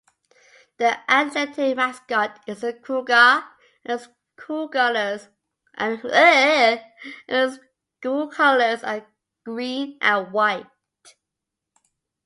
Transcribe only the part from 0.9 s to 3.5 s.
athletic mascot is the Cougar, and